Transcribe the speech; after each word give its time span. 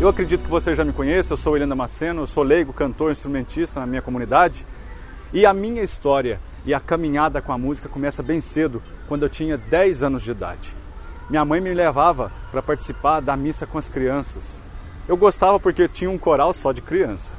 Eu 0.00 0.08
acredito 0.08 0.42
que 0.42 0.48
você 0.48 0.74
já 0.74 0.82
me 0.82 0.94
conhece, 0.94 1.30
eu 1.30 1.36
sou 1.36 1.54
Helena 1.54 1.74
Maceno, 1.74 2.22
eu 2.22 2.26
sou 2.26 2.42
leigo, 2.42 2.72
cantor, 2.72 3.12
instrumentista 3.12 3.80
na 3.80 3.86
minha 3.86 4.00
comunidade. 4.00 4.66
E 5.30 5.44
a 5.44 5.52
minha 5.52 5.82
história 5.82 6.40
e 6.64 6.72
a 6.72 6.80
caminhada 6.80 7.42
com 7.42 7.52
a 7.52 7.58
música 7.58 7.86
começa 7.86 8.22
bem 8.22 8.40
cedo, 8.40 8.82
quando 9.06 9.24
eu 9.24 9.28
tinha 9.28 9.58
10 9.58 10.02
anos 10.02 10.22
de 10.22 10.30
idade. 10.30 10.74
Minha 11.28 11.44
mãe 11.44 11.60
me 11.60 11.74
levava 11.74 12.32
para 12.50 12.62
participar 12.62 13.20
da 13.20 13.36
missa 13.36 13.66
com 13.66 13.76
as 13.76 13.90
crianças. 13.90 14.62
Eu 15.06 15.18
gostava 15.18 15.60
porque 15.60 15.86
tinha 15.86 16.10
um 16.10 16.16
coral 16.16 16.54
só 16.54 16.72
de 16.72 16.80
criança. 16.80 17.34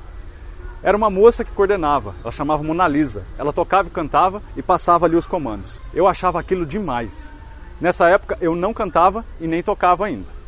Era 0.84 0.96
uma 0.96 1.10
moça 1.10 1.44
que 1.44 1.52
coordenava, 1.52 2.14
ela 2.22 2.32
chamava 2.32 2.62
Mona 2.62 2.88
Lisa. 2.88 3.24
Ela 3.40 3.52
tocava 3.52 3.88
e 3.88 3.92
cantava 3.92 4.40
e 4.56 4.62
passava 4.62 5.08
ali 5.08 5.16
os 5.16 5.26
comandos. 5.26 5.82
Eu 5.96 6.08
achava 6.08 6.40
aquilo 6.40 6.64
demais. 6.64 7.34
Nessa 7.82 8.08
época 8.08 8.38
eu 8.40 8.56
não 8.56 8.72
cantava 8.72 9.26
e 9.40 9.48
nem 9.48 9.64
tocava 9.64 10.06
ainda. 10.06 10.41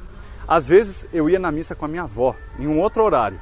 Às 0.47 0.67
vezes 0.67 1.07
eu 1.13 1.29
ia 1.29 1.39
na 1.39 1.51
missa 1.51 1.75
com 1.75 1.85
a 1.85 1.87
minha 1.87 2.03
avó, 2.03 2.35
em 2.59 2.67
um 2.67 2.79
outro 2.79 3.03
horário. 3.03 3.39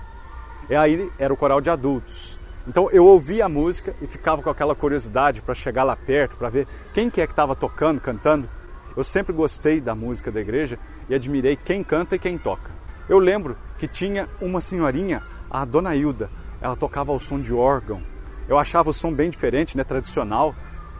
E 0.70 0.76
aí 0.76 1.10
era 1.18 1.34
o 1.34 1.38
coral 1.38 1.60
de 1.60 1.70
adultos. 1.70 2.40
Então 2.68 2.90
eu 2.92 3.06
ouvia 3.06 3.46
a 3.46 3.50
música 3.50 3.96
e 4.02 4.08
ficava 4.08 4.42
com 4.42 4.50
aquela 4.50 4.76
curiosidade 4.76 5.42
para 5.42 5.56
chegar 5.56 5.84
lá 5.84 5.96
perto, 5.96 6.38
para 6.38 6.50
ver 6.50 6.68
quem 6.94 7.10
que 7.10 7.22
é 7.22 7.26
que 7.26 7.34
estava 7.34 7.56
tocando, 7.56 8.00
cantando. 8.00 8.48
Eu 8.96 9.04
sempre 9.04 9.34
gostei 9.34 9.82
da 9.82 9.96
música 9.96 10.32
da 10.32 10.40
igreja 10.40 10.78
e 11.10 11.16
admirei 11.16 11.56
quem 11.56 11.84
canta 11.84 12.16
e 12.16 12.20
quem 12.20 12.38
toca. 12.38 12.70
Eu 13.10 13.18
lembro 13.18 13.58
que 13.80 13.88
tinha 13.88 14.30
uma 14.40 14.62
senhorinha, 14.62 15.24
a 15.50 15.66
dona 15.66 15.96
Hilda, 15.96 16.30
ela 16.62 16.76
tocava 16.76 17.12
ao 17.12 17.20
som 17.20 17.40
de 17.40 17.54
órgão. 17.54 18.02
Eu 18.48 18.60
achava 18.60 18.92
o 18.92 18.94
som 18.94 19.12
bem 19.12 19.30
diferente, 19.30 19.76
né, 19.76 19.84
tradicional. 19.84 20.54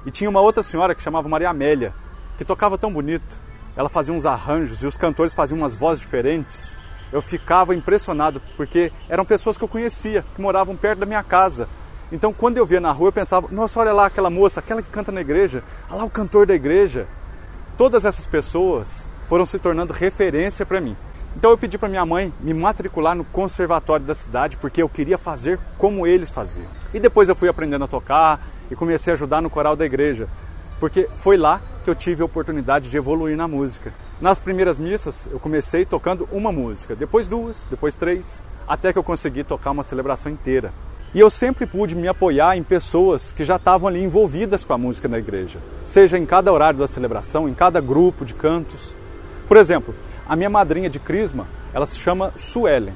E 0.06 0.10
tinha 0.10 0.30
uma 0.30 0.42
outra 0.42 0.64
senhora 0.64 0.96
que 0.96 1.04
chamava 1.04 1.30
Maria 1.30 1.50
Amélia, 1.50 1.94
que 2.38 2.44
tocava 2.44 2.78
tão 2.78 2.92
bonito 2.92 3.40
ela 3.76 3.90
fazia 3.90 4.14
uns 4.14 4.26
arranjos 4.26 4.82
e 4.82 4.88
os 4.88 4.98
cantores 4.98 5.34
faziam 5.34 5.58
umas 5.58 5.76
vozes 5.76 6.02
diferentes. 6.02 6.78
Eu 7.12 7.22
ficava 7.22 7.76
impressionado 7.76 8.42
porque 8.56 8.92
eram 9.10 9.26
pessoas 9.26 9.58
que 9.58 9.64
eu 9.64 9.68
conhecia, 9.68 10.24
que 10.36 10.42
moravam 10.42 10.76
perto 10.76 11.00
da 11.00 11.06
minha 11.06 11.24
casa. 11.24 11.68
Então, 12.12 12.34
quando 12.34 12.58
eu 12.58 12.66
via 12.66 12.80
na 12.80 12.92
rua, 12.92 13.10
eu 13.10 13.14
pensava: 13.14 13.48
nossa, 13.52 13.80
olha 13.80 13.94
lá 13.94 14.06
aquela 14.06 14.30
moça, 14.30 14.60
aquela 14.60 14.82
que 14.82 14.90
canta 14.90 15.12
na 15.12 15.22
igreja, 15.22 15.64
olha 15.90 16.00
lá 16.00 16.06
o 16.06 16.10
cantor 16.10 16.46
da 16.46 16.54
igreja. 16.54 17.08
Todas 17.78 18.06
essas 18.06 18.28
pessoas 18.28 19.08
foram 19.28 19.46
se 19.46 19.58
tornando 19.58 19.94
referência 19.94 20.66
para 20.66 20.82
mim. 20.82 20.96
Então, 21.36 21.52
eu 21.52 21.58
pedi 21.58 21.78
para 21.78 21.88
minha 21.88 22.06
mãe 22.06 22.34
me 22.42 22.54
matricular 22.54 23.16
no 23.16 23.24
conservatório 23.24 24.06
da 24.06 24.14
cidade 24.14 24.58
porque 24.58 24.82
eu 24.82 24.90
queria 24.90 25.18
fazer 25.18 25.58
como 25.78 26.06
eles 26.06 26.30
faziam. 26.30 26.68
E 26.94 27.00
depois 27.00 27.30
eu 27.30 27.36
fui 27.36 27.48
aprendendo 27.48 27.86
a 27.86 27.88
tocar 27.88 28.46
e 28.70 28.76
comecei 28.76 29.14
a 29.14 29.16
ajudar 29.16 29.42
no 29.42 29.50
coral 29.50 29.76
da 29.78 29.86
igreja 29.86 30.28
porque 30.82 31.08
foi 31.14 31.38
lá 31.38 31.62
que 31.84 31.90
eu 31.90 31.96
tive 31.96 32.22
a 32.22 32.26
oportunidade 32.26 32.90
de 32.90 32.98
evoluir 32.98 33.36
na 33.36 33.48
música. 33.48 33.94
Nas 34.20 34.40
primeiras 34.40 34.78
missas, 34.78 35.28
eu 35.32 35.40
comecei 35.40 35.86
tocando 35.86 36.28
uma 36.32 36.52
música, 36.52 36.96
depois 36.96 37.28
duas, 37.28 37.68
depois 37.70 37.96
três, 37.96 38.44
até 38.68 38.94
que 38.94 39.00
eu 39.00 39.04
consegui 39.04 39.44
tocar 39.44 39.72
uma 39.72 39.84
celebração 39.84 40.32
inteira. 40.32 40.72
E 41.14 41.20
eu 41.20 41.30
sempre 41.30 41.66
pude 41.66 41.96
me 41.96 42.08
apoiar 42.08 42.56
em 42.56 42.64
pessoas 42.64 43.32
que 43.32 43.44
já 43.44 43.58
estavam 43.58 43.88
ali 43.88 44.02
envolvidas 44.02 44.64
com 44.64 44.74
a 44.74 44.78
música 44.78 45.10
na 45.10 45.20
igreja, 45.20 45.60
seja 45.84 46.18
em 46.18 46.26
cada 46.26 46.54
horário 46.54 46.80
da 46.80 46.88
celebração, 46.88 47.50
em 47.50 47.54
cada 47.54 47.82
grupo 47.82 48.24
de 48.24 48.34
cantos. 48.34 48.96
Por 49.48 49.58
exemplo, 49.58 49.94
a 50.28 50.36
minha 50.36 50.50
madrinha 50.50 50.90
de 50.90 51.00
crisma, 51.00 51.48
ela 51.74 51.86
se 51.86 51.98
chama 51.98 52.32
Suelen. 52.38 52.94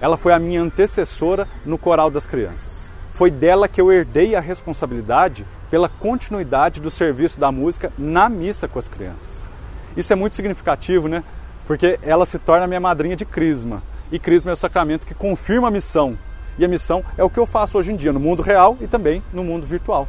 Ela 0.00 0.16
foi 0.16 0.32
a 0.32 0.38
minha 0.38 0.62
antecessora 0.62 1.48
no 1.66 1.76
coral 1.76 2.10
das 2.10 2.26
crianças. 2.26 2.92
Foi 3.18 3.32
dela 3.32 3.66
que 3.66 3.80
eu 3.80 3.90
herdei 3.90 4.36
a 4.36 4.40
responsabilidade 4.40 5.44
pela 5.72 5.88
continuidade 5.88 6.80
do 6.80 6.88
serviço 6.88 7.40
da 7.40 7.50
música 7.50 7.92
na 7.98 8.28
missa 8.28 8.68
com 8.68 8.78
as 8.78 8.86
crianças. 8.86 9.48
Isso 9.96 10.12
é 10.12 10.14
muito 10.14 10.36
significativo, 10.36 11.08
né? 11.08 11.24
Porque 11.66 11.98
ela 12.04 12.24
se 12.24 12.38
torna 12.38 12.68
minha 12.68 12.78
madrinha 12.78 13.16
de 13.16 13.24
crisma. 13.24 13.82
E 14.12 14.20
crisma 14.20 14.52
é 14.52 14.54
o 14.54 14.56
sacramento 14.56 15.04
que 15.04 15.14
confirma 15.14 15.66
a 15.66 15.70
missão. 15.72 16.16
E 16.56 16.64
a 16.64 16.68
missão 16.68 17.04
é 17.16 17.24
o 17.24 17.28
que 17.28 17.40
eu 17.40 17.44
faço 17.44 17.76
hoje 17.76 17.90
em 17.90 17.96
dia 17.96 18.12
no 18.12 18.20
mundo 18.20 18.40
real 18.40 18.78
e 18.80 18.86
também 18.86 19.20
no 19.32 19.42
mundo 19.42 19.66
virtual. 19.66 20.06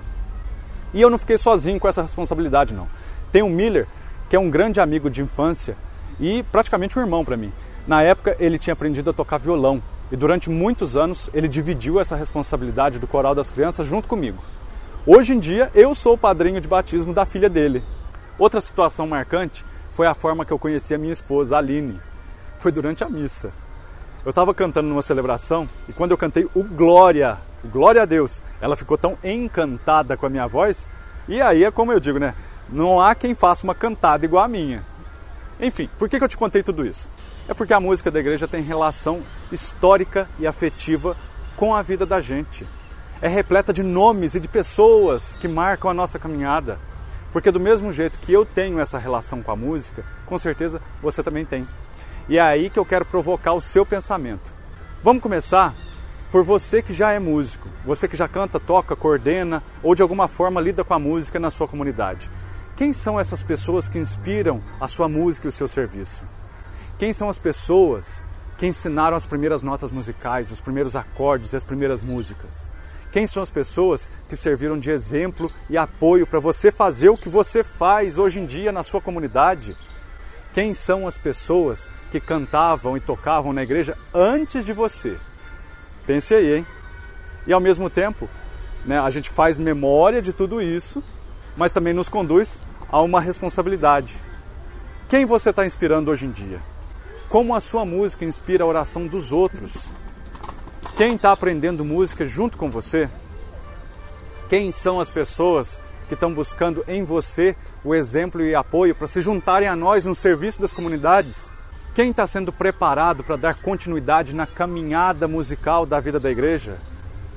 E 0.94 1.02
eu 1.02 1.10
não 1.10 1.18
fiquei 1.18 1.40
sozinho 1.40 1.80
com 1.80 1.88
essa 1.88 2.04
responsabilidade, 2.04 2.76
não. 2.76 2.88
Tem 3.32 3.42
o 3.42 3.50
Miller, 3.50 3.88
que 4.30 4.36
é 4.36 4.40
um 4.40 4.52
grande 4.52 4.80
amigo 4.80 5.10
de 5.10 5.24
infância 5.24 5.76
e 6.20 6.44
praticamente 6.52 7.00
um 7.00 7.02
irmão 7.02 7.26
para 7.26 7.36
mim. 7.36 7.52
Na 7.88 8.04
época, 8.04 8.38
ele 8.40 8.60
tinha 8.60 8.74
aprendido 8.74 9.10
a 9.10 9.14
tocar 9.14 9.40
violão 9.40 9.82
e 10.12 10.16
durante 10.16 10.50
muitos 10.50 10.96
anos 10.96 11.30
ele 11.34 11.48
dividiu 11.48 12.00
essa 12.00 12.16
responsabilidade 12.16 13.00
do 13.00 13.08
coral 13.08 13.36
das 13.36 13.50
crianças 13.50 13.88
junto 13.88 14.08
comigo. 14.08 14.42
Hoje 15.06 15.34
em 15.34 15.40
dia, 15.40 15.72
eu 15.74 15.96
sou 15.96 16.14
o 16.14 16.18
padrinho 16.18 16.60
de 16.60 16.68
batismo 16.68 17.14
da 17.14 17.26
filha 17.26 17.50
dele. 17.50 17.84
Outra 18.38 18.62
situação 18.62 19.08
marcante 19.08 19.66
foi 19.94 20.08
a 20.08 20.14
forma 20.14 20.46
que 20.46 20.52
eu 20.52 20.60
conheci 20.60 20.94
a 20.94 20.98
minha 20.98 21.14
esposa, 21.14 21.58
Aline. 21.58 22.00
Foi 22.58 22.72
durante 22.72 23.04
a 23.04 23.10
missa. 23.10 23.52
Eu 24.26 24.32
estava 24.32 24.54
cantando 24.54 24.88
numa 24.88 25.02
celebração 25.02 25.68
e 25.88 25.94
quando 25.94 26.12
eu 26.12 26.18
cantei 26.18 26.48
o 26.54 26.64
Glória, 26.64 27.38
o 27.64 27.68
Glória 27.68 28.02
a 28.02 28.06
Deus, 28.06 28.44
ela 28.62 28.76
ficou 28.76 28.98
tão 28.98 29.18
encantada 29.24 30.18
com 30.18 30.26
a 30.26 30.30
minha 30.30 30.48
voz. 30.48 30.90
E 31.28 31.42
aí 31.42 31.64
é 31.64 31.72
como 31.72 31.92
eu 31.92 32.00
digo, 32.00 32.20
né? 32.20 32.34
Não 32.68 33.02
há 33.02 33.16
quem 33.16 33.34
faça 33.34 33.64
uma 33.64 33.76
cantada 33.76 34.26
igual 34.26 34.44
a 34.44 34.48
minha. 34.48 34.84
Enfim, 35.60 35.90
por 35.98 36.08
que, 36.08 36.18
que 36.18 36.24
eu 36.24 36.30
te 36.30 36.38
contei 36.38 36.64
tudo 36.64 36.86
isso? 36.86 37.10
É 37.50 37.54
porque 37.54 37.74
a 37.74 37.80
música 37.80 38.10
da 38.10 38.22
igreja 38.22 38.48
tem 38.48 38.62
relação 38.62 39.22
histórica 39.52 40.30
e 40.40 40.48
afetiva 40.48 41.18
com 41.58 41.76
a 41.76 41.82
vida 41.82 42.06
da 42.06 42.22
gente 42.22 42.66
é 43.22 43.28
repleta 43.28 43.74
de 43.74 43.84
nomes 43.84 44.34
e 44.36 44.40
de 44.40 44.48
pessoas 44.48 45.36
que 45.36 45.48
marcam 45.48 45.92
a 45.92 45.94
nossa 45.94 46.18
caminhada. 46.18 46.80
Porque 47.32 47.52
do 47.52 47.60
mesmo 47.60 47.92
jeito 47.92 48.20
que 48.20 48.32
eu 48.32 48.46
tenho 48.46 48.80
essa 48.80 48.98
relação 48.98 49.44
com 49.44 49.52
a 49.52 49.56
música, 49.56 50.06
com 50.26 50.40
certeza 50.40 50.82
você 51.02 51.22
também 51.22 51.46
tem. 51.46 51.68
E 52.28 52.38
é 52.38 52.42
aí 52.42 52.70
que 52.70 52.80
eu 52.80 52.86
quero 52.86 53.06
provocar 53.06 53.54
o 53.54 53.62
seu 53.62 53.86
pensamento. 53.86 54.52
Vamos 55.04 55.22
começar 55.22 55.74
por 56.32 56.44
você 56.44 56.82
que 56.82 56.94
já 56.94 57.12
é 57.12 57.20
músico, 57.20 57.68
você 57.84 58.08
que 58.08 58.16
já 58.16 58.28
canta, 58.28 58.60
toca, 58.60 58.96
coordena 58.96 59.62
ou 59.84 59.94
de 59.94 60.02
alguma 60.02 60.28
forma 60.28 60.62
lida 60.62 60.84
com 60.84 60.94
a 60.94 61.00
música 61.00 61.40
na 61.40 61.52
sua 61.52 61.68
comunidade. 61.68 62.30
Quem 62.78 62.94
são 62.94 63.20
essas 63.20 63.44
pessoas 63.44 63.90
que 63.90 64.00
inspiram 64.00 64.62
a 64.80 64.88
sua 64.88 65.10
música 65.10 65.48
e 65.48 65.50
o 65.50 65.52
seu 65.52 65.68
serviço? 65.68 66.24
Quem 67.00 67.14
são 67.14 67.30
as 67.30 67.40
pessoas 67.40 68.26
que 68.58 68.68
ensinaram 68.68 69.16
as 69.16 69.26
primeiras 69.26 69.64
notas 69.64 69.90
musicais, 69.90 70.52
os 70.52 70.60
primeiros 70.60 70.98
acordes 70.98 71.54
e 71.54 71.56
as 71.56 71.64
primeiras 71.64 72.02
músicas? 72.02 72.70
Quem 73.10 73.26
são 73.26 73.42
as 73.42 73.50
pessoas 73.50 74.12
que 74.28 74.36
serviram 74.36 74.78
de 74.78 74.92
exemplo 74.92 75.50
e 75.70 75.78
apoio 75.78 76.28
para 76.28 76.42
você 76.42 76.74
fazer 76.74 77.08
o 77.08 77.16
que 77.16 77.30
você 77.30 77.64
faz 77.64 78.18
hoje 78.18 78.42
em 78.42 78.46
dia 78.46 78.74
na 78.74 78.84
sua 78.84 79.00
comunidade? 79.00 79.78
Quem 80.52 80.74
são 80.74 81.08
as 81.08 81.18
pessoas 81.18 81.90
que 82.12 82.20
cantavam 82.20 82.98
e 82.98 83.00
tocavam 83.00 83.54
na 83.54 83.64
igreja 83.64 83.98
antes 84.14 84.66
de 84.66 84.74
você? 84.74 85.18
Pense 86.06 86.36
aí, 86.36 86.58
hein? 86.58 86.68
E 87.48 87.54
ao 87.54 87.62
mesmo 87.62 87.90
tempo, 87.90 88.28
né, 88.86 89.00
a 89.00 89.10
gente 89.10 89.30
faz 89.30 89.58
memória 89.58 90.22
de 90.22 90.34
tudo 90.34 90.62
isso, 90.62 91.02
mas 91.56 91.72
também 91.72 91.94
nos 91.94 92.10
conduz 92.10 92.62
a 92.92 93.02
uma 93.02 93.22
responsabilidade. 93.22 94.18
Quem 95.08 95.24
você 95.24 95.52
está 95.52 95.66
inspirando 95.66 96.12
hoje 96.12 96.26
em 96.26 96.32
dia? 96.32 96.60
Como 97.30 97.54
a 97.54 97.60
sua 97.60 97.86
música 97.86 98.26
inspira 98.26 98.64
a 98.64 98.68
oração 98.68 99.06
dos 99.06 99.32
outros? 99.32 99.88
Quem 100.98 101.14
está 101.14 101.32
aprendendo 101.32 101.86
música 101.86 102.26
junto 102.26 102.58
com 102.58 102.72
você? 102.72 103.08
Quem 104.50 104.72
são 104.72 105.00
as 105.00 105.12
pessoas 105.12 105.80
que 106.08 106.16
estão 106.16 106.34
buscando 106.34 106.84
em 106.88 107.04
você 107.04 107.56
o 107.86 107.94
exemplo 107.94 108.42
e 108.42 108.56
apoio 108.56 108.96
para 108.96 109.08
se 109.08 109.22
juntarem 109.22 109.68
a 109.68 109.76
nós 109.76 110.06
no 110.06 110.16
serviço 110.16 110.60
das 110.60 110.74
comunidades? 110.74 111.52
Quem 111.94 112.10
está 112.10 112.26
sendo 112.26 112.52
preparado 112.52 113.24
para 113.24 113.36
dar 113.36 113.62
continuidade 113.62 114.34
na 114.34 114.48
caminhada 114.48 115.28
musical 115.28 115.86
da 115.86 116.00
vida 116.00 116.20
da 116.20 116.32
igreja? 116.32 116.78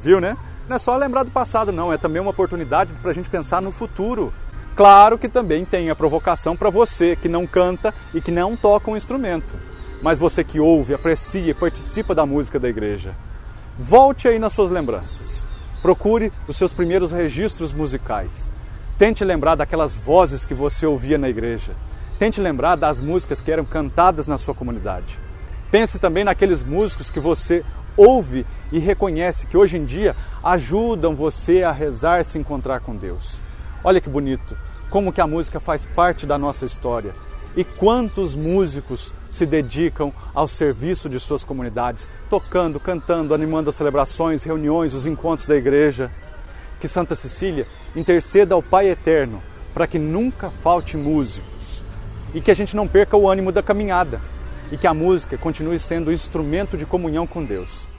Viu, 0.03 0.23
né? 0.23 0.39
Não 0.67 0.77
é 0.77 0.79
só 0.79 0.97
lembrar 0.97 1.25
do 1.25 1.31
passado, 1.31 1.71
não, 1.71 1.93
é 1.93 1.99
também 1.99 2.23
uma 2.23 2.31
oportunidade 2.31 2.95
para 3.03 3.11
a 3.11 3.15
gente 3.15 3.29
pensar 3.29 3.61
no 3.61 3.71
futuro. 3.71 4.33
Claro 4.75 5.19
que 5.19 5.29
também 5.29 5.67
tem 5.67 5.91
a 5.91 5.95
provocação 5.95 6.57
para 6.57 6.71
você 6.71 7.15
que 7.15 7.29
não 7.29 7.47
canta 7.47 7.93
e 8.15 8.23
que 8.23 8.31
não 8.31 8.57
toca 8.57 8.91
um 8.91 8.97
instrumento, 8.97 9.55
mas 10.03 10.19
você 10.19 10.43
que 10.43 10.59
ouve, 10.59 10.93
aprecia 10.93 11.53
e 11.53 11.55
participa 11.55 12.15
da 12.15 12.27
música 12.27 12.59
da 12.59 12.69
igreja. 12.69 13.15
Volte 13.79 14.27
aí 14.27 14.39
nas 14.39 14.53
suas 14.53 14.71
lembranças. 14.71 15.47
Procure 15.81 16.33
os 16.49 16.57
seus 16.57 16.73
primeiros 16.73 17.13
registros 17.13 17.73
musicais. 17.73 18.51
Tente 18.99 19.25
lembrar 19.25 19.55
daquelas 19.55 19.95
vozes 19.95 20.45
que 20.45 20.55
você 20.55 20.85
ouvia 20.85 21.17
na 21.17 21.29
igreja. 21.29 21.73
Tente 22.19 22.41
lembrar 22.41 22.77
das 22.77 23.01
músicas 23.01 23.41
que 23.41 23.51
eram 23.51 23.65
cantadas 23.65 24.27
na 24.27 24.37
sua 24.37 24.55
comunidade. 24.55 25.19
Pense 25.71 25.99
também 25.99 26.25
naqueles 26.25 26.63
músicos 26.65 27.09
que 27.09 27.21
você 27.21 27.65
ouve 27.97 28.45
e 28.71 28.79
reconhece 28.79 29.47
que 29.47 29.57
hoje 29.57 29.77
em 29.77 29.85
dia 29.85 30.17
ajudam 30.43 31.15
você 31.15 31.63
a 31.63 31.73
rezar 31.73 32.21
e 32.21 32.25
se 32.25 32.39
encontrar 32.39 32.81
com 32.81 32.97
Deus. 32.97 33.39
Olha 33.85 34.01
que 34.01 34.11
bonito, 34.11 34.57
como 34.91 35.13
que 35.13 35.21
a 35.21 35.27
música 35.27 35.59
faz 35.59 35.85
parte 35.85 36.27
da 36.27 36.37
nossa 36.37 36.67
história 36.67 37.15
e 37.57 37.65
quantos 37.65 38.35
músicos 38.35 39.13
se 39.31 39.45
dedicam 39.47 40.13
ao 40.35 40.49
serviço 40.49 41.09
de 41.09 41.19
suas 41.21 41.45
comunidades, 41.45 42.09
tocando, 42.29 42.81
cantando, 42.81 43.35
animando 43.35 43.71
as 43.71 43.77
celebrações, 43.77 44.43
reuniões, 44.43 44.95
os 44.95 45.07
encontros 45.07 45.47
da 45.47 45.57
igreja. 45.57 46.11
Que 46.81 46.89
Santa 46.89 47.15
Cecília 47.15 47.67
interceda 47.95 48.55
ao 48.55 48.63
Pai 48.63 48.89
Eterno 48.89 49.43
para 49.73 49.87
que 49.87 49.99
nunca 49.99 50.51
falte 50.51 50.97
músicos 50.97 51.83
e 52.35 52.41
que 52.41 52.51
a 52.51 52.55
gente 52.55 52.75
não 52.75 52.89
perca 52.89 53.17
o 53.17 53.29
ânimo 53.31 53.53
da 53.53 53.63
caminhada. 53.63 54.21
e 54.71 54.77
que 54.79 54.87
a 54.87 54.95
música 54.95 55.37
continue 55.37 55.79
sendo 55.79 56.11
instrumento 56.11 56.79
de 56.79 56.87
comunhão 56.87 57.27
com 57.27 57.45
Deus. 57.45 57.92